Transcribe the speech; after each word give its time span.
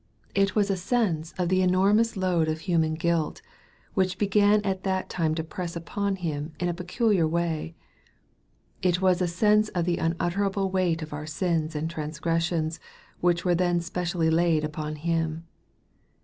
It 0.33 0.55
was 0.55 0.71
a 0.71 0.77
sense 0.77 1.31
of 1.37 1.49
the 1.49 1.61
enormous 1.61 2.17
load 2.17 2.47
of 2.47 2.61
human 2.61 2.95
guilt, 2.95 3.43
which 3.93 4.17
began 4.17 4.59
at 4.63 4.81
that 4.81 5.11
time 5.11 5.35
to 5.35 5.43
press 5.43 5.75
upon 5.75 6.15
Him 6.15 6.53
in 6.59 6.67
a 6.67 6.73
peculiar 6.73 7.27
way 7.27 7.75
It 8.81 8.99
was 8.99 9.21
a 9.21 9.27
sense 9.27 9.69
of 9.77 9.85
the 9.85 9.99
unutterable 9.99 10.71
weight 10.71 11.03
of 11.03 11.13
our 11.13 11.27
sins 11.27 11.75
and 11.75 11.87
transgressioDS 11.87 12.79
which 13.19 13.45
were 13.45 13.53
then 13.53 13.79
specially 13.79 14.31
laid 14.31 14.63
upon 14.63 14.95
Him. 14.95 15.45